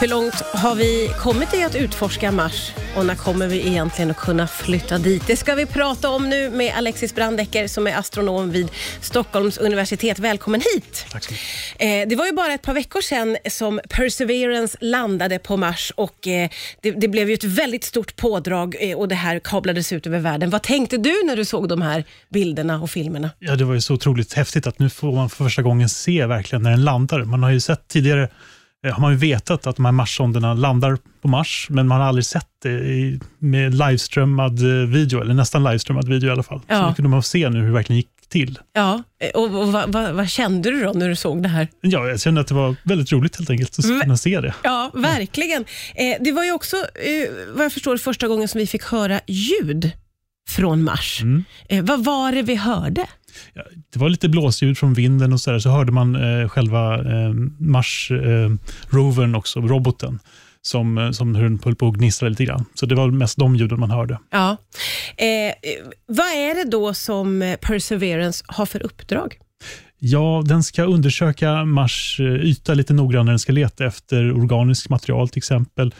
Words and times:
Hur 0.00 0.08
långt 0.08 0.34
har 0.34 0.74
vi 0.74 1.10
kommit 1.18 1.54
i 1.54 1.62
att 1.62 1.74
utforska 1.74 2.32
Mars 2.32 2.72
och 2.96 3.06
när 3.06 3.14
kommer 3.14 3.46
vi 3.48 3.66
egentligen 3.66 4.10
att 4.10 4.16
kunna 4.16 4.46
flytta 4.46 4.98
dit? 4.98 5.26
Det 5.26 5.36
ska 5.36 5.54
vi 5.54 5.66
prata 5.66 6.10
om 6.10 6.28
nu 6.28 6.50
med 6.50 6.74
Alexis 6.76 7.14
Brandecker 7.14 7.68
som 7.68 7.86
är 7.86 7.96
astronom 7.96 8.50
vid 8.50 8.68
Stockholms 9.00 9.58
universitet. 9.58 10.18
Välkommen 10.18 10.60
hit! 10.74 11.06
Tack 11.10 11.24
så 11.24 11.32
mycket. 11.32 11.46
Eh, 11.78 12.08
det 12.08 12.16
var 12.16 12.26
ju 12.26 12.32
bara 12.32 12.52
ett 12.52 12.62
par 12.62 12.74
veckor 12.74 13.00
sedan 13.00 13.36
som 13.50 13.80
Perseverance 13.88 14.78
landade 14.80 15.38
på 15.38 15.56
Mars 15.56 15.92
och 15.96 16.28
eh, 16.28 16.50
det, 16.80 17.08
blev 17.08 17.28
ju 17.28 17.34
ett 17.34 17.44
väldigt 17.44 17.84
stort 17.84 18.16
pådrag 18.16 18.76
eh, 18.80 18.98
och 18.98 19.08
det 19.08 19.14
här 19.14 19.38
kablades 19.38 19.92
ut 19.92 20.06
över 20.06 20.18
världen. 20.18 20.50
Vad 20.50 20.62
tänkte 20.62 20.96
du 20.96 21.22
när 21.26 21.36
du 21.36 21.44
såg 21.44 21.68
de 21.68 21.82
här 21.82 22.04
bilderna 22.28 22.82
och 22.82 22.90
filmerna? 22.90 23.30
Ja, 23.38 23.56
det 23.56 23.64
var 23.64 23.74
ju 23.74 23.80
så 23.80 23.94
otroligt 23.94 24.32
häftigt 24.32 24.66
att 24.66 24.78
nu 24.78 24.90
får 24.90 25.12
man 25.12 25.30
för 25.30 25.44
första 25.44 25.62
gången 25.62 25.88
se 25.88 26.26
verkligen 26.26 26.62
när 26.62 26.70
den 26.70 26.84
landar. 26.84 27.24
Man 27.24 27.42
har 27.42 27.50
ju 27.50 27.60
sett 27.60 27.88
tidigare, 27.88 28.28
har 28.86 29.00
man 29.00 29.12
ju 29.12 29.18
vetat 29.18 29.66
att 29.66 29.76
de 29.76 29.84
här 29.84 29.92
Marssonderna 29.92 30.54
landar 30.54 30.98
på 31.22 31.28
Mars, 31.28 31.66
men 31.70 31.88
man 31.88 32.00
har 32.00 32.08
aldrig 32.08 32.24
sett 32.24 32.46
det 32.62 32.70
i, 32.70 33.20
med 33.38 33.74
livestreamad 33.74 34.58
eh, 34.60 34.88
video, 34.88 35.20
eller 35.20 35.34
nästan 35.34 35.64
livestreamad 35.64 36.08
video 36.08 36.28
i 36.28 36.32
alla 36.32 36.42
fall. 36.42 36.60
Ja. 36.68 36.80
Så 36.80 36.88
nu 36.88 36.94
kunde 36.94 37.08
man 37.08 37.22
se 37.22 37.48
nu 37.48 37.58
hur 37.58 37.66
det 37.66 37.72
verkligen 37.72 37.96
gick 37.96 38.08
till. 38.28 38.58
Ja, 38.72 39.02
eh, 39.20 39.30
och, 39.30 39.60
och 39.62 39.72
vad, 39.72 39.92
vad, 39.92 40.12
vad 40.14 40.28
kände 40.28 40.70
du 40.70 40.84
då 40.84 40.92
när 40.92 41.08
du 41.08 41.16
såg 41.16 41.42
det 41.42 41.48
här? 41.48 41.68
Ja, 41.80 42.06
jag 42.08 42.20
kände 42.20 42.40
att 42.40 42.46
det 42.46 42.54
var 42.54 42.76
väldigt 42.84 43.12
roligt 43.12 43.36
helt 43.36 43.50
enkelt 43.50 43.78
att 43.78 43.84
Men- 43.84 44.00
kunna 44.00 44.16
se 44.16 44.40
det. 44.40 44.54
Ja, 44.62 44.90
verkligen. 44.94 45.64
Eh, 45.94 46.16
det 46.20 46.32
var 46.32 46.44
ju 46.44 46.52
också, 46.52 46.76
eh, 46.76 47.28
vad 47.54 47.64
jag 47.64 47.72
förstår, 47.72 47.96
första 47.96 48.28
gången 48.28 48.48
som 48.48 48.58
vi 48.58 48.66
fick 48.66 48.82
höra 48.82 49.20
ljud 49.26 49.90
från 50.50 50.82
Mars. 50.82 51.20
Mm. 51.22 51.44
Eh, 51.68 51.84
vad 51.84 52.04
var 52.04 52.32
det 52.32 52.42
vi 52.42 52.54
hörde? 52.54 53.06
Ja, 53.54 53.62
det 53.92 53.98
var 53.98 54.08
lite 54.08 54.28
blåsljud 54.28 54.78
från 54.78 54.94
vinden 54.94 55.32
och 55.32 55.40
så 55.40 55.50
där, 55.50 55.58
så 55.58 55.70
hörde 55.70 55.92
man 55.92 56.14
eh, 56.16 56.48
själva 56.48 56.94
eh, 56.94 57.32
Mars-rovern 57.58 59.34
också, 59.34 59.60
roboten, 59.60 60.18
som, 60.62 60.98
eh, 60.98 61.10
som 61.10 61.34
hur 61.34 61.42
den 61.42 61.60
höll 61.64 61.74
på 61.74 61.88
att 61.88 61.94
gnistra 61.94 62.28
lite 62.28 62.44
grann. 62.44 62.64
Så 62.74 62.86
det 62.86 62.94
var 62.94 63.10
mest 63.10 63.38
de 63.38 63.56
ljuden 63.56 63.80
man 63.80 63.90
hörde. 63.90 64.18
Ja. 64.30 64.56
Eh, 65.16 65.26
eh, 65.26 65.52
vad 66.06 66.26
är 66.26 66.54
det 66.54 66.70
då 66.70 66.94
som 66.94 67.42
eh, 67.42 67.56
Perseverance 67.56 68.44
har 68.48 68.66
för 68.66 68.82
uppdrag? 68.82 69.38
Ja, 69.98 70.42
den 70.46 70.62
ska 70.62 70.82
undersöka 70.82 71.64
Mars 71.64 72.20
eh, 72.20 72.26
yta 72.26 72.74
lite 72.74 72.94
noggrannare. 72.94 73.32
Den 73.32 73.38
ska 73.38 73.52
leta 73.52 73.84
efter 73.84 74.32
organiskt 74.32 74.88
material 74.88 75.28
till 75.28 75.38
exempel. 75.38 75.94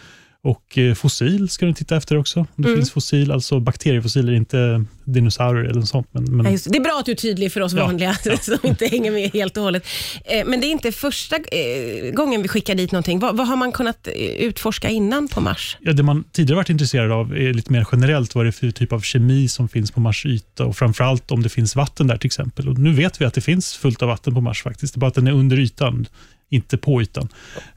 Och 0.49 0.79
eh, 0.79 0.95
fossil 0.95 1.49
ska 1.49 1.67
den 1.67 1.75
titta 1.75 1.97
efter 1.97 2.17
också. 2.17 2.41
Om 2.41 2.47
det 2.57 2.69
Mm. 2.69 2.79
finns 2.79 2.91
fossil, 2.91 3.33
alltså 3.33 3.61
bakteriefossiler, 3.61 4.33
inte 4.33 4.85
dinosaurier 5.05 5.65
eller 5.65 5.81
något 5.81 5.89
sånt. 5.89 6.09
Men, 6.13 6.25
men 6.37 6.47
Ja, 6.47 6.53
det. 6.53 6.71
det 6.71 6.79
är 6.79 6.83
bra 6.83 6.97
att 7.01 7.07
du 7.07 7.13
är 7.13 7.17
tydlig 7.17 7.53
för 7.53 7.61
oss 7.61 7.73
Ja, 7.73 7.85
vanliga 7.87 8.17
ja. 8.25 8.37
som 8.43 8.59
inte 8.63 8.87
hänger 8.87 9.11
med 9.11 9.31
helt 9.33 9.57
och 9.57 9.63
hållet. 9.63 9.87
Eh, 10.25 10.47
men 10.47 10.61
det 10.61 10.67
är 10.67 10.71
inte 10.71 10.93
första 10.93 11.37
eh, 11.37 12.13
gången 12.15 12.43
vi 12.43 12.49
skickar 12.49 12.75
dit 12.75 12.93
någonting. 12.93 13.19
Vad, 13.19 13.37
vad 13.37 13.47
har 13.49 13.57
man 13.57 13.73
kunnat 13.73 14.09
utforska 14.39 14.89
innan 14.89 15.29
på 15.29 15.41
Mars? 15.41 15.77
ja, 15.81 15.93
det 15.93 16.03
man 16.03 16.25
tidigare 16.33 16.57
varit 16.57 16.71
intresserad 16.71 17.13
av 17.13 17.37
är 17.37 17.53
lite 17.55 17.73
mer 17.73 17.87
generellt 17.93 18.35
vad 18.35 18.45
det 18.45 18.49
är 18.49 18.53
för 18.53 18.71
typ 18.71 18.93
av 18.93 19.01
kemi 19.01 19.49
som 19.49 19.69
finns 19.69 19.91
på 19.91 20.01
Mars 20.01 20.27
yta 20.27 20.65
och 20.65 20.77
framförallt 20.77 21.31
om 21.31 21.43
det 21.43 21.49
finns 21.49 21.77
vatten 21.77 22.07
där 22.07 22.17
till 22.17 22.27
exempel. 22.27 22.69
Och 22.69 22.79
nu 22.79 22.93
vet 22.93 23.21
vi 23.21 23.25
att 23.25 23.35
det 23.35 23.41
finns 23.41 23.75
fullt 23.77 24.03
av 24.03 24.09
vatten 24.09 24.35
på 24.35 24.41
Mars 24.41 24.63
faktiskt. 24.63 24.95
Det 24.95 24.99
är 24.99 25.01
bara 25.01 25.07
att 25.09 25.15
den 25.15 25.27
är 25.27 25.33
under 25.33 25.59
ytan, 25.59 26.07
inte 26.49 26.77
på 26.77 27.03
ytan 27.03 27.29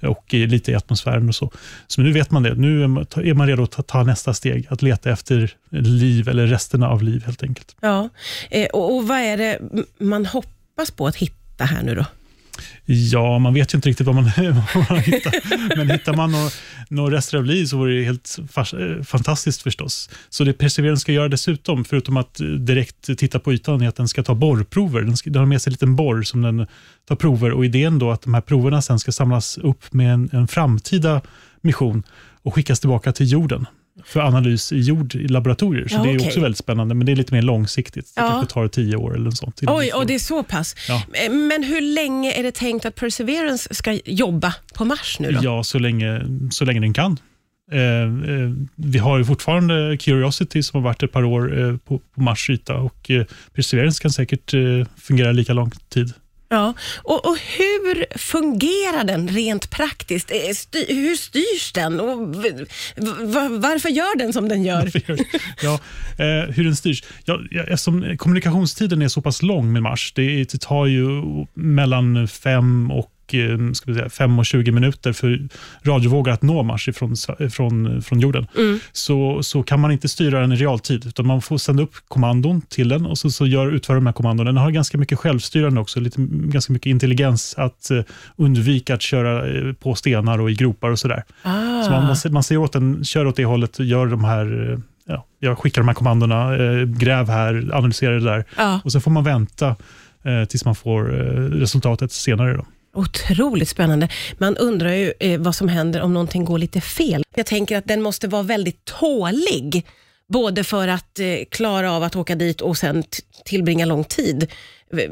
och 0.01 0.33
lite 0.33 0.71
i 0.71 0.75
atmosfären 0.75 1.27
och 1.29 1.35
så. 1.35 1.51
Så 1.87 2.01
nu 2.01 2.11
vet 2.11 2.31
man 2.31 2.43
det. 2.43 2.55
Nu 2.55 2.83
är 2.83 3.33
man- 3.33 3.47
redo 3.47 3.63
att 3.63 3.87
ta, 3.87 4.03
nästa 4.03 4.33
steg, 4.33 4.67
att 4.69 4.81
leta 4.81 5.11
efter 5.11 5.53
liv 5.69 6.29
eller 6.29 6.47
resterna 6.47 6.89
av 6.89 7.03
liv 7.03 7.23
helt 7.25 7.43
enkelt. 7.43 7.75
Ja. 7.81 8.09
Eh, 8.49 8.67
och, 8.67 9.07
vad 9.07 9.17
är 9.17 9.37
det 9.37 9.59
man 9.97 10.25
hoppas 10.25 10.91
på 10.91 11.07
att 11.07 11.15
hitta 11.15 11.65
här 11.65 11.83
nu 11.83 11.95
då? 11.95 12.05
Ja, 12.85 13.39
man 13.39 13.53
vet 13.53 13.73
ju 13.73 13.75
inte 13.75 13.89
riktigt 13.89 14.07
vad 14.07 14.15
man, 14.15 14.23
vad 14.75 14.89
man 14.89 14.99
hittar. 14.99 15.77
Men 15.77 15.89
hittar 15.89 16.13
man 16.13 16.31
några 16.31 16.49
nå 16.89 17.09
rester 17.09 17.37
av 17.37 17.45
liv 17.45 17.65
så 17.65 17.77
vore 17.77 17.93
det 17.93 18.03
helt 18.03 18.39
eh, 18.57 19.03
fantastiskt 19.03 19.61
förstås. 19.61 20.09
Så 20.29 20.43
det 20.43 20.53
Perseverance 20.53 21.01
ska 21.01 21.11
göra 21.11 21.27
dessutom, 21.27 21.85
förutom 21.85 22.17
att 22.17 22.39
eh, 22.39 22.47
direkt 22.47 23.17
titta 23.17 23.39
på 23.39 23.53
ytan, 23.53 23.81
är 23.81 23.87
att 23.87 23.95
den 23.95 24.07
ska 24.07 24.23
ta 24.23 24.35
borrprover. 24.35 25.01
Den, 25.01 25.17
ska, 25.17 25.29
den 25.29 25.39
har 25.39 25.47
med 25.47 25.61
sig 25.61 25.71
en 25.71 25.73
liten 25.73 25.95
borr 25.95 26.23
som 26.23 26.41
den 26.41 26.67
tar 27.07 27.15
prover 27.15 27.51
och 27.51 27.65
idén 27.65 27.99
då 27.99 28.11
att 28.11 28.21
de 28.21 28.33
här 28.33 28.41
proverna 28.41 28.81
sen 28.81 28.99
ska 28.99 29.11
samlas 29.11 29.57
upp 29.57 29.93
med 29.93 30.13
en, 30.13 30.29
en 30.33 30.47
framtida 30.47 31.21
mission 31.61 32.03
och 32.43 32.53
skickas 32.53 32.79
tillbaka 32.79 33.11
till 33.11 33.31
jorden 33.31 33.65
för 34.05 34.19
analys 34.19 34.71
i 34.71 34.79
jord 34.79 35.15
i 35.15 35.27
laboratorier. 35.27 35.87
Så 35.87 35.95
Ja, 35.95 36.03
det 36.03 36.09
är 36.09 36.17
okej. 36.17 36.27
också 36.27 36.39
väldigt 36.39 36.57
spännande, 36.57 36.95
men 36.95 37.05
det 37.05 37.11
är 37.11 37.15
lite 37.15 37.33
mer 37.33 37.41
långsiktigt. 37.41 38.15
Det 38.15 38.21
Ja. 38.21 38.27
kanske 38.29 38.53
tar 38.53 38.67
tio 38.67 38.95
år 38.95 39.15
eller 39.15 39.31
sånt. 39.31 39.59
Oj, 39.67 39.91
och 39.93 40.05
det 40.07 40.15
är 40.15 40.19
så 40.19 40.43
pass. 40.43 40.75
Ja. 40.87 41.03
Eh, 41.13 41.31
Men 41.31 41.63
hur 41.63 41.81
länge 41.81 42.31
är 42.33 42.43
det 42.43 42.51
tänkt 42.51 42.85
att 42.85 42.95
Perseverance 42.95 43.73
ska 43.73 43.99
jobba 44.05 44.53
på 44.75 44.85
Mars 44.85 45.17
nu 45.19 45.31
då? 45.31 45.39
Ja, 45.43 45.63
så 45.63 45.79
länge, 45.79 46.21
så 46.51 46.65
länge 46.65 46.79
den 46.79 46.93
kan. 46.93 47.17
Eh, 47.71 47.79
eh, 47.81 48.07
vi 48.75 48.99
har 48.99 49.17
ju 49.17 49.25
fortfarande 49.25 49.97
Curiosity 49.97 50.63
som 50.63 50.77
har 50.77 50.83
varit 50.89 51.03
ett 51.03 51.11
par 51.11 51.23
år 51.23 51.59
eh, 51.61 51.77
på, 51.77 51.97
på 52.15 52.21
Mars 52.21 52.49
yta 52.49 52.75
och 52.77 53.11
Perseverance 53.55 54.01
kan 54.01 54.11
säkert 54.11 54.53
fungera 54.97 55.31
lika 55.31 55.53
lång 55.53 55.71
tid. 55.89 56.13
Ja. 56.51 56.73
Och, 57.03 57.25
och 57.25 57.37
hur 57.37 58.17
fungerar 58.17 59.03
den 59.03 59.27
rent 59.27 59.69
praktiskt? 59.69 60.31
Eh, 60.31 60.53
Styr, 60.55 60.95
hur 60.95 61.15
styrs 61.15 61.71
den? 61.73 61.99
Och 61.99 62.17
varför 63.61 63.89
gör 63.89 64.17
den 64.17 64.33
som 64.33 64.49
den 64.49 64.63
gör? 64.63 64.91
ja, 65.63 65.79
eh, 66.17 66.53
hur 66.53 66.63
den 66.63 66.75
styrs. 66.75 67.03
Ja, 67.25 67.39
eftersom 67.67 68.17
kommunikationstiden 68.17 69.01
är 69.01 69.07
så 69.07 69.21
pass 69.21 69.41
lång 69.41 69.73
med 69.73 69.81
Mars, 69.81 70.13
det, 70.15 70.51
det 70.51 70.61
tar 70.61 70.85
ju 70.85 71.21
mellan 71.53 72.27
fem 72.27 72.91
och 72.91 73.11
ska 73.73 73.91
vi 73.91 73.97
säga, 73.97 74.09
5 74.09 74.39
och 74.39 74.45
20 74.45 74.71
minuter 74.71 75.13
för 75.13 75.39
radiovågor 75.83 76.31
att 76.31 76.41
nå 76.41 76.63
Mars 76.63 76.87
ifrån, 76.87 77.15
från, 77.51 78.01
från 78.01 78.19
jorden. 78.19 78.47
Mm. 78.57 78.79
så, 78.91 79.43
så 79.43 79.63
kan 79.63 79.79
man 79.79 79.91
inte 79.91 80.09
styra 80.09 80.39
den 80.39 80.51
i 80.51 80.55
realtid, 80.55 81.05
utan 81.05 81.27
man 81.27 81.41
får 81.41 81.57
sända 81.57 81.83
upp 81.83 81.95
kommandon 82.07 82.61
till 82.61 82.89
den 82.89 83.05
och 83.05 83.17
så, 83.17 83.29
så 83.29 83.47
gör, 83.47 83.71
utför 83.71 83.95
de 83.95 84.05
här 84.05 84.13
kommandon. 84.13 84.45
Den 84.45 84.57
har 84.57 84.71
ganska 84.71 84.97
mycket 84.97 85.19
självstyrande 85.19 85.81
också, 85.81 85.99
lite, 85.99 86.21
ganska 86.27 86.73
mycket 86.73 86.89
intelligens 86.89 87.55
att 87.57 87.91
eh, 87.91 88.01
undvika 88.35 88.93
att 88.93 89.01
köra 89.01 89.47
eh, 89.47 89.73
på 89.73 89.95
stenar 89.95 90.39
och 90.39 90.51
i 90.51 90.53
gropar 90.53 90.89
och 90.89 90.99
sådär. 90.99 91.23
Ah. 91.43 91.83
Så 91.83 91.91
man, 91.91 92.05
man, 92.05 92.15
ser- 92.15 92.29
man 92.29 92.43
ser 92.43 92.57
åt 92.57 92.73
den, 92.73 93.03
kör 93.03 93.27
åt 93.27 93.35
det 93.35 93.45
hållet, 93.45 93.79
gör 93.79 94.05
de 94.05 94.23
här, 94.23 94.71
eh, 94.71 94.79
ja, 95.05 95.25
jag 95.39 95.57
skickar 95.57 95.81
de 95.81 95.87
här 95.87 95.95
kommandona, 95.95 96.55
eh, 96.55 96.85
gräv 96.85 97.29
här, 97.29 97.69
analysera 97.73 98.13
det 98.13 98.23
där 98.23 98.45
Ja, 98.57 98.81
och 98.83 98.91
så 98.91 98.99
får 98.99 99.11
man 99.11 99.23
vänta 99.23 99.75
eh, 100.23 100.45
tills 100.49 100.65
man 100.65 100.75
får 100.75 101.19
eh, 101.19 101.43
resultatet 101.43 102.11
senare. 102.11 102.53
Då 102.53 102.65
otroligt 102.93 103.69
spännande. 103.69 104.09
Man 104.37 104.57
undrar 104.57 104.93
ju 104.93 105.13
eh, 105.19 105.39
vad 105.39 105.55
som 105.55 105.67
händer 105.67 106.01
om 106.01 106.13
någonting 106.13 106.45
går 106.45 106.57
lite 106.57 106.81
fel. 106.81 107.23
Jag 107.35 107.45
tänker 107.45 107.77
att 107.77 107.85
den 107.85 108.01
måste 108.01 108.27
vara 108.27 108.43
väldigt 108.43 108.85
tålig, 108.85 109.85
både 110.27 110.63
för 110.63 110.87
att 110.87 111.19
eh, 111.19 111.25
klara 111.51 111.91
av 111.91 112.03
att 112.03 112.15
åka 112.15 112.35
dit 112.35 112.61
och 112.61 112.77
sen 112.77 113.03
tillbringa 113.45 113.85
lång 113.85 114.03
tid. 114.03 114.47
V, 114.91 115.07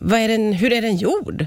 vad 0.00 0.20
är 0.20 0.28
den, 0.28 0.52
hur 0.52 0.72
är 0.72 0.82
den 0.82 0.96
gjord? 0.96 1.46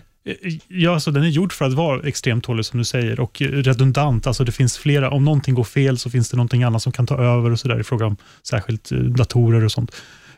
Ja, 0.68 0.94
alltså 0.94 1.12
den 1.12 1.24
är 1.24 1.28
gjord 1.28 1.54
för 1.54 1.66
att 1.66 1.74
vara 1.74 2.08
extremt 2.08 2.44
tålig 2.44 2.66
som 2.66 2.80
du 2.80 2.86
säger 2.86 3.20
och 3.20 3.42
eh, 3.42 3.46
redundant. 3.46 4.28
Alltså 4.28 4.44
det 4.44 4.52
finns 4.52 4.78
flera, 4.78 5.12
om 5.12 5.26
någonting 5.26 5.56
går 5.56 5.64
fel 5.64 5.98
så 5.98 6.10
finns 6.10 6.30
det 6.30 6.38
någonting 6.38 6.64
annat 6.64 6.82
som 6.82 6.92
kan 6.92 7.08
ta 7.08 7.18
över 7.18 7.52
och 7.52 7.60
så 7.60 7.68
där 7.68 7.80
i 7.80 7.84
fråga 7.84 8.06
om 8.06 8.18
särskilt 8.44 8.92
eh, 8.92 8.98
datorer 8.98 9.66
och 9.66 9.72
sånt. 9.72 9.92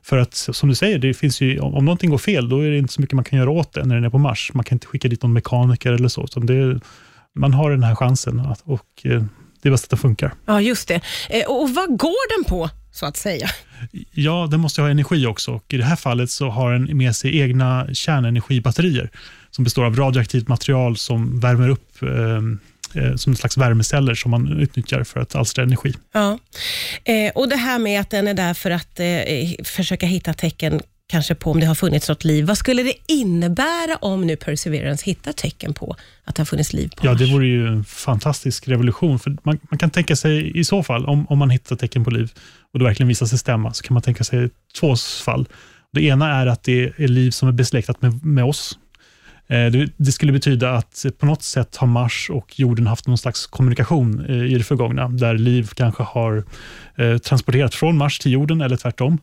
För 0.03 0.17
att 0.17 0.33
som 0.33 0.69
du 0.69 0.75
säger, 0.75 0.99
det 0.99 1.13
finns 1.13 1.41
ju, 1.41 1.59
om 1.59 1.73
om 1.75 1.85
någonting 1.85 2.09
går 2.09 2.17
fel, 2.17 2.49
då 2.49 2.59
är 2.59 2.71
det 2.71 2.77
inte 2.77 2.93
så 2.93 3.01
mycket 3.01 3.15
man 3.15 3.25
kan 3.25 3.39
göra 3.39 3.49
åt 3.49 3.73
det 3.73 3.85
när 3.85 3.95
den 3.95 4.03
är 4.03 4.09
på 4.09 4.17
Mars. 4.17 4.51
Man 4.53 4.63
kan 4.63 4.75
inte 4.75 4.87
skicka 4.87 5.07
dit 5.07 5.23
någon 5.23 5.33
mekaniker 5.33 5.91
eller 5.91 6.07
så. 6.07 6.23
Utan 6.23 6.45
det, 6.45 6.79
man 7.35 7.53
har 7.53 7.71
den 7.71 7.83
här 7.83 7.95
chansen 7.95 8.39
att, 8.39 8.61
och 8.63 8.87
eh, 9.03 9.23
det 9.61 9.69
är 9.69 9.71
bäst 9.71 9.83
att 9.83 9.89
det 9.89 9.97
funkar. 9.97 10.33
Ja, 10.45 10.61
just 10.61 10.87
det. 10.87 11.01
Eh, 11.29 11.45
och 11.47 11.69
vad 11.69 11.97
går 11.97 12.37
den 12.37 12.49
på, 12.49 12.69
så 12.91 13.05
att 13.05 13.17
säga? 13.17 13.47
Ja, 14.11 14.47
den 14.51 14.59
måste 14.59 14.81
ha 14.81 14.89
energi 14.89 15.25
också 15.25 15.51
och 15.51 15.73
i 15.73 15.77
det 15.77 15.83
här 15.83 15.95
fallet 15.95 16.29
så 16.29 16.49
har 16.49 16.73
den 16.73 16.97
med 16.97 17.15
sig 17.15 17.39
egna 17.39 17.87
kärnenergibatterier 17.93 19.09
som 19.51 19.63
består 19.63 19.85
av 19.85 19.95
radioaktivt 19.95 20.47
material 20.47 20.97
som 20.97 21.39
värmer 21.39 21.69
upp 21.69 22.01
eh, 22.01 22.09
som 23.17 23.31
en 23.31 23.35
slags 23.37 23.57
värmeceller 23.57 24.15
som 24.15 24.31
man 24.31 24.59
utnyttjar 24.59 25.03
för 25.03 25.19
att 25.19 25.35
alstra 25.35 25.63
energi. 25.63 25.93
Ja. 26.13 26.39
Eh, 27.03 27.31
och 27.35 27.49
det 27.49 27.55
här 27.55 27.79
med 27.79 28.01
att 28.01 28.09
den 28.09 28.27
är 28.27 28.33
där 28.33 28.53
för 28.53 28.71
att 28.71 28.99
eh, 28.99 29.05
försöka 29.63 30.05
hitta 30.05 30.33
tecken 30.33 30.81
kanske 31.09 31.35
på 31.35 31.51
om 31.51 31.59
det 31.59 31.65
har 31.65 31.75
funnits 31.75 32.09
något 32.09 32.23
liv. 32.23 32.45
Vad 32.45 32.57
skulle 32.57 32.83
det 32.83 32.93
innebära 33.07 33.95
om 34.01 34.27
nu 34.27 34.35
Perseverance 34.35 35.05
hittar 35.05 35.31
tecken 35.31 35.73
på 35.73 35.95
att 36.23 36.35
det 36.35 36.39
har 36.39 36.45
funnits 36.45 36.73
liv 36.73 36.91
på 36.97 37.05
Ja, 37.05 37.11
Mars? 37.11 37.19
det 37.19 37.25
vore 37.25 37.45
ju 37.47 37.67
en 37.67 37.83
fantastisk 37.83 38.67
revolution. 38.67 39.19
För 39.19 39.37
man, 39.43 39.59
man 39.71 39.77
kan 39.77 39.89
tänka 39.89 40.15
sig 40.15 40.59
i 40.59 40.63
så 40.63 40.83
fall, 40.83 41.05
om, 41.05 41.27
om 41.27 41.37
man 41.37 41.49
hittar 41.49 41.75
tecken 41.75 42.03
på 42.03 42.09
liv 42.11 42.31
och 42.73 42.79
det 42.79 42.85
verkligen 42.85 43.07
visar 43.07 43.25
sig 43.25 43.37
stämma, 43.37 43.73
så 43.73 43.83
kan 43.83 43.93
man 43.93 44.03
tänka 44.03 44.23
sig 44.23 44.49
två 44.79 44.95
fall. 44.95 45.47
Det 45.93 46.01
ena 46.03 46.41
är 46.41 46.47
att 46.47 46.63
det 46.63 46.93
är 46.97 47.07
liv 47.07 47.31
som 47.31 47.47
är 47.47 47.51
besläktat 47.51 48.01
med, 48.01 48.25
med 48.25 48.43
oss. 48.43 48.77
Eh, 49.53 49.71
det, 49.97 50.11
skulle 50.11 50.31
betyda 50.31 50.71
att 50.71 51.05
på 51.19 51.25
något 51.25 51.43
sätt 51.43 51.75
har 51.75 51.87
Mars 51.87 52.29
och 52.29 52.59
jorden 52.59 52.87
haft 52.87 53.07
någon 53.07 53.17
slags 53.17 53.47
kommunikation 53.47 54.25
eh, 54.29 54.53
i 54.53 54.57
det 54.57 54.63
förgångna, 54.63 55.07
där 55.07 55.33
liv 55.37 55.69
kanske 55.75 56.03
har 56.03 56.43
eh, 56.95 57.17
transporterat 57.17 57.75
från 57.75 57.97
Mars 57.97 58.19
till 58.19 58.31
jorden 58.31 58.61
eller 58.61 58.77
tvärtom. 58.77 59.17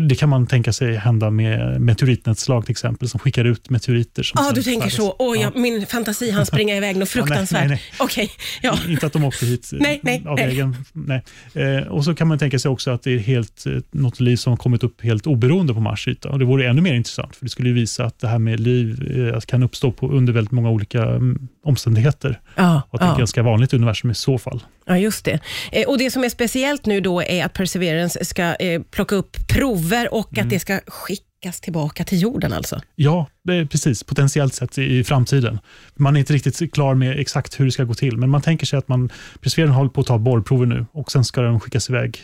Det 0.00 0.14
kan 0.14 0.28
man 0.28 0.46
tänka 0.46 0.72
sig 0.72 0.96
hända 0.96 1.30
med 1.30 1.80
meteoritnedslag 1.80 2.64
till 2.66 2.70
exempel, 2.70 3.08
som 3.08 3.20
skickar 3.20 3.44
ut 3.44 3.70
meteoriter. 3.70 4.22
Som 4.22 4.36
Ja, 4.40 4.44
sen 4.44 4.54
du 4.54 4.62
tänker 4.62 4.88
så. 4.88 5.16
Oj, 5.18 5.38
Ja. 5.40 5.50
min 5.54 5.86
fantasi 5.86 6.30
han 6.30 6.46
springa 6.52 6.76
iväg 6.76 6.96
något 6.96 7.14
Ja, 7.14 7.20
nej, 7.20 7.26
fruktansvärt. 7.26 7.60
nej, 7.60 7.68
nej. 7.68 7.80
Okej, 7.98 8.30
ja. 8.62 8.78
Inte 8.88 9.06
att 9.06 9.12
de 9.12 9.24
åkte 9.24 9.46
hit 9.46 9.68
Nej, 9.72 10.00
nej, 10.02 10.22
av 10.26 10.38
egen... 10.38 10.76
Nej. 10.92 11.22
Eh, 11.54 11.86
och 11.86 12.04
så 12.04 12.14
kan 12.14 12.28
man 12.28 12.38
tänka 12.38 12.58
sig 12.58 12.70
också 12.70 12.90
att 12.90 13.02
det 13.02 13.14
är 13.14 13.18
helt, 13.18 13.66
eh, 13.66 13.72
något 13.90 14.20
liv 14.20 14.36
som 14.36 14.50
har 14.52 14.56
kommit 14.56 14.82
upp 14.84 15.02
helt 15.02 15.26
oberoende 15.26 15.74
på 15.74 15.80
Mars 15.80 16.08
yta. 16.08 16.28
Och 16.28 16.38
det 16.38 16.44
vore 16.44 16.68
ännu 16.68 16.82
mer 16.82 16.94
intressant, 16.94 17.36
för 17.36 17.44
det 17.44 17.50
skulle 17.50 17.70
visa 17.72 18.04
att 18.04 18.18
det 18.18 18.28
här 18.28 18.38
med 18.38 18.60
liv 18.60 19.16
eh, 19.34 19.40
kan 19.40 19.62
uppstå 19.62 19.92
på, 19.92 20.08
under 20.08 20.32
väldigt 20.32 20.52
många 20.52 20.70
olika 20.70 21.02
mm, 21.04 21.48
omständigheter. 21.64 22.40
Ja, 22.56 22.82
Och 22.90 22.94
att 22.94 23.00
det 23.00 23.06
är 23.06 23.10
ett 23.10 23.14
ja. 23.14 23.18
ganska 23.18 23.42
vanligt 23.42 23.74
universum 23.74 24.10
i 24.10 24.14
så 24.14 24.38
fall. 24.38 24.62
Ja, 24.88 24.98
just 24.98 25.24
det. 25.24 25.40
Eh, 25.72 25.88
och 25.88 25.98
Det 25.98 26.10
som 26.10 26.24
är 26.24 26.28
speciellt 26.28 26.86
nu 26.86 27.00
då 27.00 27.22
är 27.22 27.44
att 27.44 27.52
Perseverance 27.52 28.24
ska 28.24 28.42
eh, 28.54 28.82
plocka 28.82 29.14
upp 29.16 29.36
prover 29.48 30.14
och 30.14 30.32
Mm. 30.32 30.46
att 30.46 30.50
det 30.50 30.58
ska 30.60 30.80
skickas 30.86 31.60
tillbaka 31.60 32.04
till 32.04 32.22
jorden 32.22 32.52
alltså. 32.52 32.80
Ja, 32.94 33.26
precis. 33.46 34.02
Potentiellt 34.04 34.54
sett 34.54 34.78
i, 34.78 34.98
i 34.98 35.04
framtiden. 35.04 35.58
Man 35.96 36.16
är 36.16 36.20
inte 36.20 36.32
riktigt 36.32 36.74
klar 36.74 36.94
med 36.94 37.18
exakt 37.20 37.60
hur 37.60 37.64
det 37.64 37.70
ska 37.72 37.84
gå 37.84 37.94
till, 37.94 38.16
men 38.16 38.30
man 38.30 38.42
tänker 38.42 38.66
sig 38.66 38.78
att 38.78 38.88
man, 38.88 39.10
Perseverance 39.40 39.76
håller 39.76 39.90
på 39.90 40.00
att 40.00 40.06
ta 40.06 40.18
borrprover 40.18 40.66
nu 40.66 40.86
och 40.92 41.12
sen 41.12 41.24
ska 41.24 41.40
de 41.40 41.60
skickas 41.60 41.90
iväg 41.90 42.18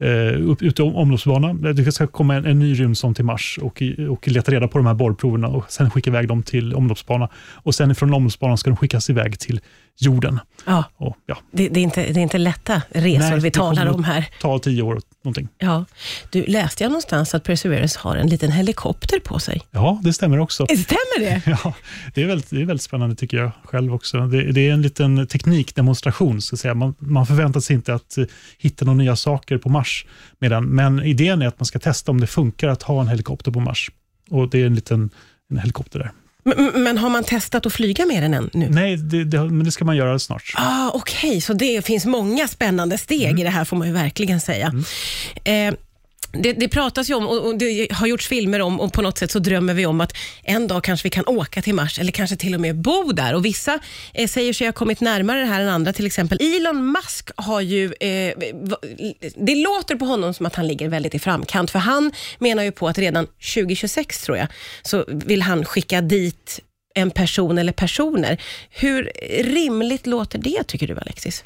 eh, 0.00 0.08
ut 0.60 0.78
i 0.78 0.82
om- 0.82 0.96
omloppsbana. 0.96 1.52
Det 1.52 1.92
ska 1.92 2.06
komma 2.06 2.34
en, 2.34 2.46
en 2.46 2.58
ny 2.58 2.74
rymdsond 2.74 3.16
till 3.16 3.24
Mars 3.24 3.58
och, 3.62 3.82
och 4.10 4.28
leta 4.28 4.52
reda 4.52 4.68
på 4.68 4.78
de 4.78 4.86
här 4.86 4.94
borrproverna 4.94 5.48
och 5.48 5.64
sen 5.72 5.90
skicka 5.90 6.10
iväg 6.10 6.28
dem 6.28 6.42
till 6.42 6.74
omloppsbana. 6.74 7.28
Och 7.54 7.74
sen 7.74 7.94
från 7.94 8.14
omloppsbanan 8.14 8.58
ska 8.58 8.70
de 8.70 8.76
skickas 8.76 9.10
iväg 9.10 9.38
till 9.38 9.60
jorden. 10.00 10.38
Ja, 10.66 10.84
Och, 10.96 11.16
ja, 11.26 11.36
det, 11.50 11.68
det, 11.68 11.80
är 11.80 11.84
inte, 11.84 12.00
det 12.12 12.20
är 12.20 12.22
inte 12.22 12.38
lätta 12.38 12.82
resor 12.90 13.18
Nej, 13.30 13.34
vi 13.34 13.40
det 13.40 13.58
kommer 13.58 13.74
talar 13.76 13.94
om 13.94 14.04
här. 14.04 14.28
ta 14.40 14.58
tio 14.58 14.82
år 14.82 15.00
någonting. 15.22 15.48
Ja. 15.58 15.84
Du, 16.30 16.44
läste 16.46 16.84
jag 16.84 16.90
någonstans 16.90 17.34
att 17.34 17.44
Perseverance 17.44 17.98
har 18.00 18.16
en 18.16 18.26
liten 18.26 18.52
helikopter 18.52 19.20
på 19.20 19.38
sig? 19.38 19.62
Ja, 19.70 20.00
det 20.02 20.12
stämmer 20.12 20.38
också. 20.38 20.66
Stämmer 20.66 21.20
det? 21.20 21.42
Ja, 21.64 21.74
det 22.14 22.22
är, 22.22 22.26
väldigt, 22.26 22.50
det 22.50 22.62
är 22.62 22.64
väldigt 22.64 22.82
spännande 22.82 23.16
tycker 23.16 23.36
jag 23.36 23.50
själv 23.64 23.94
också. 23.94 24.20
Det, 24.20 24.52
det 24.52 24.68
är 24.68 24.72
en 24.72 24.82
liten 24.82 25.26
teknikdemonstration. 25.26 26.42
Så 26.42 26.54
att 26.54 26.60
säga. 26.60 26.74
Man, 26.74 26.94
man 26.98 27.26
förväntar 27.26 27.60
sig 27.60 27.76
inte 27.76 27.94
att 27.94 28.18
eh, 28.18 28.24
hitta 28.58 28.84
några 28.84 28.96
nya 28.96 29.16
saker 29.16 29.58
på 29.58 29.68
Mars. 29.68 30.06
Medan, 30.38 30.64
men 30.64 31.02
idén 31.02 31.42
är 31.42 31.46
att 31.46 31.60
man 31.60 31.66
ska 31.66 31.78
testa 31.78 32.10
om 32.10 32.20
det 32.20 32.26
funkar 32.26 32.68
att 32.68 32.82
ha 32.82 33.00
en 33.00 33.08
helikopter 33.08 33.50
på 33.50 33.60
Mars. 33.60 33.90
Och 34.30 34.50
Det 34.50 34.62
är 34.62 34.66
en 34.66 34.74
liten 34.74 35.10
en 35.50 35.58
helikopter 35.58 35.98
där. 35.98 36.12
Men, 36.56 36.82
men 36.82 36.98
har 36.98 37.10
man 37.10 37.24
testat 37.24 37.66
att 37.66 37.72
flyga 37.72 38.06
med 38.06 38.22
den 38.22 38.34
än 38.34 38.50
nu? 38.52 38.68
Nej, 38.70 38.96
det, 38.96 39.24
det, 39.24 39.38
men 39.44 39.64
det 39.64 39.72
ska 39.72 39.84
man 39.84 39.96
göra 39.96 40.18
snart. 40.18 40.52
Ah, 40.56 40.90
Okej, 40.94 41.40
så 41.40 41.52
det 41.52 41.84
finns 41.86 42.06
många 42.06 42.48
spännande 42.48 42.98
steg 42.98 43.20
Mm. 43.30 43.38
i 43.38 43.42
det 43.44 43.50
här 43.50 43.64
får 43.64 43.76
man 43.76 43.86
ju 43.88 43.92
verkligen 43.94 44.40
säga. 44.40 44.72
Eh, 45.44 45.74
det, 46.32 46.52
det 46.52 46.68
pratas 46.68 47.10
ju 47.10 47.14
om 47.14 47.26
och 47.26 47.46
och 47.46 47.58
det 47.58 47.92
har 47.92 48.06
gjorts 48.06 48.28
filmer 48.28 48.60
om 48.60 48.80
och 48.80 48.92
på 48.92 49.02
något 49.02 49.18
sätt 49.18 49.30
så 49.30 49.38
drömmer 49.38 49.74
vi 49.74 49.86
om 49.86 50.00
att 50.00 50.16
en 50.42 50.66
dag 50.66 50.84
kanske 50.84 51.06
vi 51.06 51.10
kan 51.10 51.26
åka 51.26 51.62
till 51.62 51.74
Mars 51.74 51.98
eller 51.98 52.12
kanske 52.12 52.36
till 52.36 52.54
och 52.54 52.60
med 52.60 52.76
bo 52.76 53.12
där. 53.12 53.34
Och 53.34 53.44
Vissa 53.44 53.78
eh, 54.14 54.28
säger 54.28 54.52
sig 54.52 54.66
ha 54.66 54.72
kommit 54.72 55.00
närmare 55.00 55.40
det 55.40 55.46
här 55.46 55.60
än 55.60 55.68
andra. 55.68 55.92
Till 55.92 56.06
exempel 56.06 56.38
Elon 56.40 56.92
Musk 56.92 57.30
har 57.36 57.60
ju, 57.60 57.84
eh, 57.84 58.34
det 59.36 59.54
låter 59.54 59.94
på 59.96 60.04
honom 60.04 60.34
som 60.34 60.46
att 60.46 60.54
han 60.54 60.66
ligger 60.66 60.88
väldigt 60.88 61.14
i 61.14 61.18
framkant 61.18 61.70
för 61.70 61.78
han 61.78 62.12
menar 62.38 62.62
ju 62.62 62.72
på 62.72 62.88
att 62.88 62.98
redan 62.98 63.26
2026 63.26 64.22
tror 64.22 64.38
jag 64.38 64.46
så 64.82 65.04
vill 65.08 65.42
han 65.42 65.64
skicka 65.64 66.00
dit 66.00 66.60
en 66.94 67.10
person 67.10 67.58
eller 67.58 67.72
personer. 67.72 68.42
Hur 68.70 69.10
rimligt 69.42 70.06
låter 70.06 70.38
det 70.38 70.62
tycker 70.64 70.86
du 70.86 70.98
Alexis? 70.98 71.44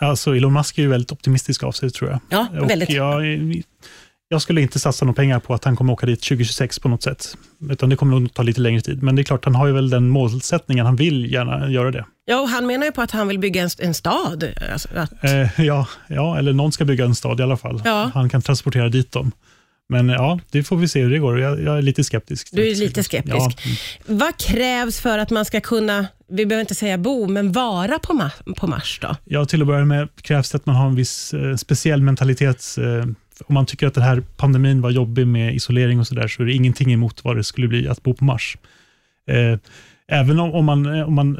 Alltså, 0.00 0.36
Elon 0.36 0.52
Musk 0.52 0.78
är 0.78 0.82
ju 0.82 0.88
väldigt 0.88 1.12
optimistisk 1.12 1.62
av 1.62 1.72
sig 1.72 1.90
tror 1.90 2.10
jag. 2.10 2.20
Ja, 2.30 2.60
Och 2.60 2.70
väldigt. 2.70 2.90
Jag, 2.90 3.22
jag 4.28 4.42
skulle 4.42 4.60
inte 4.60 4.78
satsa 4.78 5.04
några 5.04 5.14
pengar 5.16 5.40
på 5.40 5.54
att 5.54 5.64
han 5.64 5.76
kommer 5.76 5.92
åka 5.92 6.06
dit 6.06 6.20
2026 6.22 6.78
på 6.78 6.88
något 6.88 7.02
sätt. 7.02 7.36
Utan 7.70 7.88
det 7.88 7.96
kommer 7.96 8.20
nog 8.20 8.34
ta 8.34 8.42
lite 8.42 8.60
längre 8.60 8.80
tid. 8.80 9.02
Men 9.02 9.16
det 9.16 9.22
är 9.22 9.24
klart, 9.24 9.44
han 9.44 9.54
har 9.54 9.66
ju 9.66 9.72
väl 9.72 9.90
den 9.90 10.08
målsättningen. 10.08 10.86
Han 10.86 10.96
vill 10.96 11.32
gärna 11.32 11.70
göra 11.70 11.90
det. 11.90 12.04
Ja, 12.24 12.40
och 12.40 12.48
han 12.48 12.66
menar 12.66 12.86
ju 12.86 12.92
på 12.92 13.02
att 13.02 13.10
han 13.10 13.28
vill 13.28 13.38
bygga 13.38 13.62
en, 13.62 13.70
en 13.78 13.94
stad. 13.94 14.44
Alltså, 14.72 14.88
att, 14.96 15.24
Eh, 15.24 15.60
ja, 15.66 15.86
ja, 16.08 16.38
eller 16.38 16.52
någon 16.52 16.72
ska 16.72 16.84
bygga 16.84 17.04
en 17.04 17.14
stad 17.14 17.40
i 17.40 17.42
alla 17.42 17.56
fall. 17.56 17.82
Ja. 17.84 18.10
Han 18.14 18.28
kan 18.28 18.42
transportera 18.42 18.88
dit 18.88 19.12
dem. 19.12 19.32
Men 19.90 20.08
ja, 20.08 20.40
det 20.50 20.62
får 20.64 20.76
vi 20.76 20.88
se 20.88 21.02
hur 21.02 21.10
det 21.10 21.18
går. 21.18 21.40
Jag, 21.40 21.62
jag 21.62 21.78
är 21.78 21.82
lite 21.82 22.04
skeptisk. 22.04 22.48
Du 22.52 22.70
är 22.70 22.74
lite 22.74 23.02
skeptisk. 23.04 23.36
Ja, 23.36 23.72
Vad 24.06 24.36
krävs 24.36 25.00
för 25.00 25.18
att 25.18 25.30
man 25.30 25.44
ska 25.44 25.60
kunna, 25.60 26.06
vi 26.30 26.46
behöver 26.46 26.60
inte 26.60 26.74
säga 26.74 26.98
bo, 26.98 27.28
men 27.28 27.52
vara 27.52 27.98
på, 27.98 28.12
Ma- 28.12 28.54
på 28.56 28.66
Mars 28.66 28.98
då? 29.02 29.16
ja, 29.24 29.44
till 29.44 29.60
att 29.60 29.66
börja 29.66 29.84
med 29.84 30.08
krävs 30.22 30.50
det 30.50 30.56
att 30.56 30.66
man 30.66 30.76
har 30.76 30.86
en 30.86 30.94
viss 30.94 31.34
eh, 31.34 31.56
speciell 31.56 32.02
mentalitet. 32.02 32.64
Eh, 32.78 33.06
om 33.46 33.54
man 33.54 33.66
tycker 33.66 33.86
att 33.86 33.94
den 33.94 34.04
här 34.04 34.22
pandemin 34.36 34.80
var 34.80 34.90
jobbig 34.90 35.26
med 35.26 35.54
isolering 35.54 36.00
och 36.00 36.06
sådär, 36.06 36.28
så 36.28 36.42
är 36.42 36.46
det 36.46 36.52
ingenting 36.52 36.92
emot 36.92 37.24
vad 37.24 37.36
det 37.36 37.44
skulle 37.44 37.68
bli 37.68 37.88
att 37.88 38.02
bo 38.02 38.14
på 38.14 38.24
Mars. 38.24 38.56
Eh, 39.30 39.58
Även 40.10 40.40
om, 40.40 40.54
om, 40.54 40.64
man, 40.64 40.98
eh, 40.98 41.08
om, 41.08 41.14
man, 41.14 41.36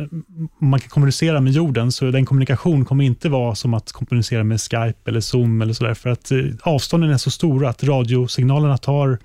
om 0.61 0.69
man 0.69 0.81
kan 0.81 0.89
kommunicera 0.89 1.41
med 1.41 1.53
jorden, 1.53 1.93
så 1.93 2.11
den 2.11 2.27
kommunikation 2.27 2.85
kommer 2.85 3.05
inte 3.05 3.29
vara 3.29 3.55
som 3.55 3.75
att 3.75 3.93
kommunicera 3.93 4.45
med 4.45 4.61
Skype 4.61 5.11
eller 5.11 5.21
Zoom 5.21 5.63
eller 5.63 5.73
sådär, 5.73 5.95
för 5.95 6.11
att 6.11 6.31
eh, 6.31 6.39
avstånden 6.63 7.11
är 7.11 7.17
så 7.17 7.31
stora 7.31 7.69
att 7.69 7.85
radiosignalerna 7.85 8.79
tar, 8.79 9.19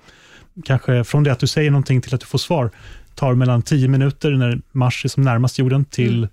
kanske 0.64 1.04
från 1.04 1.24
det 1.24 1.32
att 1.32 1.38
du 1.38 1.46
säger 1.46 1.70
någonting 1.70 2.00
till 2.00 2.14
att 2.14 2.20
du 2.20 2.26
får 2.26 2.38
svar, 2.38 2.70
tar 3.14 3.34
mellan 3.34 3.62
10 3.62 3.88
minuter 3.88 4.30
när 4.30 4.60
Mars 4.72 5.04
är 5.04 5.08
som 5.08 5.22
närmast 5.22 5.58
jorden 5.58 5.84
till 5.84 6.28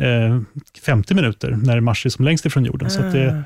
eh, 0.00 0.40
50 0.84 1.14
minuter 1.14 1.50
när 1.62 1.80
Mars 1.80 2.06
är 2.06 2.10
som 2.10 2.24
längst 2.24 2.46
ifrån 2.46 2.64
jorden. 2.64 2.90
Så 2.90 3.02
att 3.02 3.12
det 3.12 3.42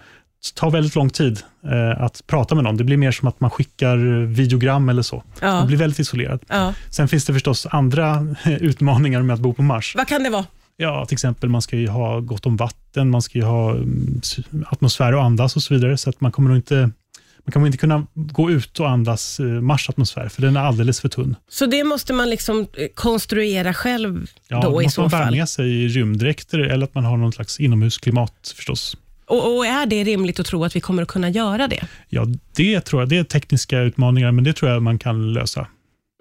tar 0.55 0.71
väldigt 0.71 0.95
lång 0.95 1.11
tid 1.11 1.41
eh, 1.65 2.03
att 2.03 2.27
prata 2.27 2.55
med 2.55 2.65
någon. 2.65 2.77
Det 2.77 2.85
blir 2.85 2.97
mer 2.97 3.13
som 3.13 3.29
att 3.29 3.41
man 3.41 3.51
skickar 3.51 3.97
videogram 4.27 4.89
eller 4.89 5.03
så. 5.03 5.23
Ja. 5.41 5.53
Man 5.53 5.67
blir 5.67 5.77
väldigt 5.77 5.99
isolerad. 5.99 6.41
Ja. 6.49 6.75
Sen 6.91 7.09
finns 7.09 7.25
det 7.25 7.33
förstås 7.33 7.67
andra 7.71 8.27
utmaningar 8.61 9.23
med 9.23 9.35
att 9.35 9.41
bo 9.41 9.53
på 9.55 9.63
Mars. 9.63 9.95
Vad 9.97 10.09
kan 10.09 10.23
det 10.23 10.31
vara? 10.31 10.45
Ja, 10.77 11.07
till 11.07 11.15
exempel 11.15 11.49
man 11.49 11.63
ska 11.63 11.77
ju 11.77 11.89
ha 11.89 12.21
gott 12.21 12.47
om 12.47 12.57
vatten, 12.57 13.11
man 13.11 13.23
ska 13.23 13.39
ju 13.39 13.45
ha 13.45 13.71
mm, 13.71 14.21
atmosfär 14.67 15.13
att 15.13 15.25
andas 15.25 15.57
och 15.57 15.63
så 15.63 15.75
vidare. 15.75 15.97
Så 15.97 16.11
att 16.11 16.21
man 16.21 16.33
kommer 16.33 16.49
nog 16.49 16.59
inte 16.59 16.91
man 17.45 17.53
kommer 17.53 17.67
inte 17.67 17.79
kunna 17.79 18.07
gå 18.15 18.51
ut 18.51 18.81
och 18.81 18.91
andas 18.91 19.41
eh, 19.41 19.47
Mars 19.47 19.89
atmosfär, 19.91 20.29
för 20.29 20.43
den 20.43 20.57
är 20.57 20.61
alldeles 20.61 21.01
för 21.01 21.09
tunn. 21.09 21.37
Så 21.51 21.67
det 21.67 21.85
måste 21.85 22.13
man 22.13 22.31
liksom 22.31 22.61
eh, 22.61 22.87
konstruera 22.95 23.75
själv 23.75 24.27
Ja, 24.49 24.61
då 24.63 24.83
i 24.83 24.85
måste 24.85 24.95
så 24.95 25.01
man 25.01 25.11
bära 25.11 25.25
fall? 25.25 25.35
med 25.35 25.49
sig 25.49 25.89
rymddräkter 25.89 26.59
eller 26.59 26.85
att 26.85 26.95
man 26.95 27.05
har 27.05 27.17
någon 27.17 27.33
slags 27.33 27.61
inomhusklimat 27.61 28.55
förstås. 28.57 28.97
Och, 29.29 29.57
och 29.57 29.67
är 29.67 29.87
det 29.87 30.05
rimligt 30.05 30.41
att 30.41 30.47
tro 30.47 30.65
att 30.65 30.77
vi 30.77 30.81
kommer 30.81 31.03
att 31.03 31.09
kunna 31.09 31.31
göra 31.31 31.69
det? 31.69 31.85
Ja, 32.09 32.27
det 32.57 32.81
tror 32.81 33.03
jag. 33.03 33.09
Det 33.09 33.19
är 33.19 33.25
tekniska 33.25 33.81
utmaningar, 33.81 34.33
men 34.33 34.45
det 34.45 34.53
tror 34.53 34.71
jag 34.71 34.83
man 34.83 34.99
kan 34.99 35.33
lösa. 35.33 35.67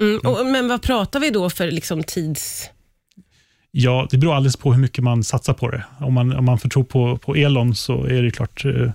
Mm. 0.02 0.20
Och, 0.20 0.46
men 0.46 0.68
vad 0.68 0.82
pratar 0.82 1.20
vi 1.20 1.30
då 1.30 1.50
för 1.50 1.72
liksom 1.72 2.04
tids... 2.04 2.70
Ja, 3.72 4.08
det 4.12 4.18
beror 4.18 4.36
alldeles 4.36 4.56
på 4.56 4.74
hur 4.74 4.82
mycket 4.82 5.04
man 5.04 5.24
satsar 5.24 5.54
på 5.54 5.72
det. 5.72 5.84
Om 6.00 6.14
man, 6.14 6.36
om 6.36 6.46
man 6.46 6.60
får 6.60 6.70
tro 6.70 6.84
på, 6.84 7.18
på 7.18 7.36
Elon 7.36 7.76
så 7.76 8.04
är 8.04 8.24
det 8.24 8.32
klart, 8.32 8.66
eh, 8.66 8.92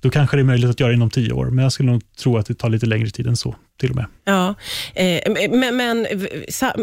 då 0.00 0.10
kanske 0.10 0.36
det 0.36 0.40
är 0.40 0.44
möjligt 0.44 0.70
att 0.70 0.80
göra 0.80 0.92
inom 0.92 1.10
tio 1.10 1.32
år, 1.32 1.46
men 1.46 1.62
jag 1.62 1.72
skulle 1.72 1.92
nog 1.92 2.16
tro 2.16 2.38
att 2.38 2.46
det 2.46 2.54
tar 2.54 2.68
lite 2.68 2.86
längre 2.86 3.10
tid 3.10 3.26
än 3.26 3.36
så 3.36 3.54
till 3.80 3.90
och 3.90 3.96
med. 3.96 4.06
Ja, 4.24 4.54
eh, 4.94 5.48
men, 5.50 5.76
men 5.76 6.06
sa, 6.48 6.74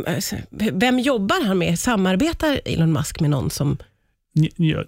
vem 0.71 1.00
jobbar 1.00 1.45
han 1.45 1.57
med? 1.57 1.79
Samarbetar 1.79 2.62
Elon 2.65 2.93
Musk 2.93 3.19
med 3.19 3.29
någon 3.29 3.50
som... 3.50 3.77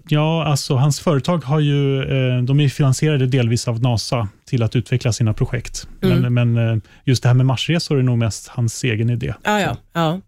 Ja, 0.08 0.44
alltså 0.44 0.74
hans 0.74 1.00
företag 1.00 1.44
har 1.44 1.60
ju, 1.60 2.02
eh, 2.02 2.42
de 2.42 2.60
är 2.60 2.68
finansierade 2.68 3.26
delvis 3.26 3.68
av 3.68 3.82
NASA 3.82 4.28
till 4.46 4.62
att 4.62 4.76
utveckla 4.76 5.12
sina 5.12 5.34
projekt. 5.34 5.86
Mm. 6.02 6.20
Men, 6.20 6.52
men 6.54 6.68
eh, 6.68 6.82
just 7.04 7.22
det 7.22 7.28
här 7.28 7.34
med 7.34 7.46
Marsresor 7.46 7.98
är 7.98 8.02
nog 8.02 8.18
mest 8.18 8.48
hans 8.48 8.84
egen 8.84 9.10
idé. 9.10 9.34
Ja, 9.42 9.60
ja, 9.60 9.76
ja. 9.92 10.20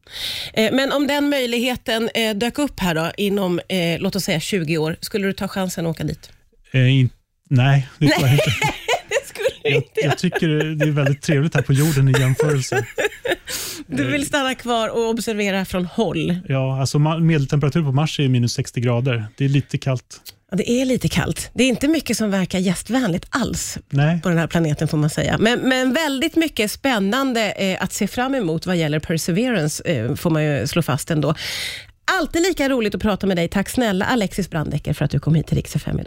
Eh, 0.54 0.72
Men 0.72 0.92
om 0.92 1.06
den 1.06 1.28
möjligheten 1.28 2.10
dök 2.34 2.58
upp 2.58 2.80
här 2.80 2.94
då, 2.94 3.10
inom, 3.16 3.60
låt 3.98 4.16
oss 4.16 4.24
säga 4.24 4.40
20 4.40 4.78
år, 4.78 4.96
skulle 5.00 5.26
du 5.26 5.32
ta 5.32 5.48
chansen 5.48 5.86
att 5.86 5.90
åka 5.90 6.04
dit? 6.04 6.30
Eh, 6.72 6.98
in, 7.00 7.10
nej, 7.50 7.88
det 7.98 8.08
tror 8.08 8.28
jag 8.28 8.32
inte. 8.46 8.50
Jag, 9.64 9.82
jag 9.94 10.18
tycker 10.18 10.48
det 10.48 10.84
är 10.84 10.90
väldigt 10.90 11.22
trevligt 11.22 11.54
här 11.54 11.62
på 11.62 11.72
jorden 11.72 12.08
i 12.08 12.20
jämförelse. 12.20 12.86
Du 13.86 14.04
vill 14.04 14.26
stanna 14.26 14.54
kvar 14.54 14.88
och 14.88 15.08
observera 15.08 15.64
från 15.64 15.84
håll. 15.84 16.40
Ja, 16.48 16.80
alltså 16.80 16.98
medeltemperatur 16.98 17.82
på 17.82 17.92
Mars 17.92 18.20
är 18.20 18.28
minus 18.28 18.52
60 18.52 18.80
grader. 18.80 19.26
Det 19.36 19.44
är 19.44 19.48
lite 19.48 19.78
kallt. 19.78 20.20
Ja, 20.50 20.56
det 20.56 20.70
är 20.70 20.84
lite 20.84 21.08
kallt. 21.08 21.50
Det 21.54 21.64
är 21.64 21.68
inte 21.68 21.88
mycket 21.88 22.16
som 22.16 22.30
verkar 22.30 22.58
gästvänligt 22.58 23.26
alls 23.28 23.78
Nej, 23.90 24.20
på 24.20 24.28
den 24.28 24.38
här 24.38 24.46
planeten 24.46 24.88
får 24.88 24.98
man 24.98 25.10
säga. 25.10 25.38
Men, 25.38 25.60
men 25.60 25.92
väldigt 25.92 26.36
mycket 26.36 26.70
spännande 26.70 27.52
eh, 27.52 27.82
att 27.82 27.92
se 27.92 28.06
fram 28.06 28.34
emot 28.34 28.66
vad 28.66 28.76
gäller 28.76 28.98
Perseverance 28.98 29.82
eh, 29.84 30.14
får 30.14 30.30
man 30.30 30.44
ju 30.44 30.66
slå 30.66 30.82
fast 30.82 31.10
ändå. 31.10 31.34
Alltid 32.20 32.42
lika 32.42 32.68
roligt 32.68 32.94
att 32.94 33.02
prata 33.02 33.26
med 33.26 33.36
dig. 33.36 33.48
Tack 33.48 33.68
snälla 33.68 34.04
Alexis 34.04 34.50
Brandecker 34.50 34.92
för 34.92 35.04
att 35.04 35.10
du 35.10 35.20
kom 35.20 35.34
hit 35.34 35.46
till 35.46 35.56
Rix. 35.56 35.76